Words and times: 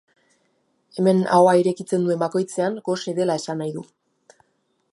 Hemen 1.01 1.19
ahoa 1.39 1.53
irekitzen 1.59 2.07
duen 2.07 2.21
bakoitzean 2.23 2.79
gose 2.89 3.13
dela 3.19 3.39
esan 3.43 3.63
nahi 3.65 3.77
du. 3.77 3.85